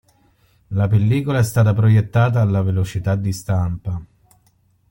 La 0.69 0.87
pellicola 0.87 1.37
è 1.37 1.43
stata 1.43 1.75
proiettata 1.75 2.41
alla 2.41 2.63
velocità 2.63 3.15
di 3.15 3.31
stampa. 3.31 4.03